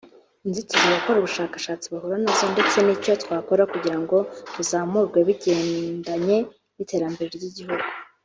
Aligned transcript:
inzitizi 0.47 0.83
abakora 0.87 1.17
ubushakashatsi 1.19 1.85
bahura 1.93 2.17
nazo 2.23 2.45
ndetse 2.53 2.77
n’icyo 2.81 3.13
twakora 3.23 3.63
kugira 3.73 3.97
ngo 4.03 4.17
buzamurwe 4.55 5.19
bigendanye 5.27 6.37
n’iterambere 6.75 7.29
ry’igihugu“ 7.37 7.87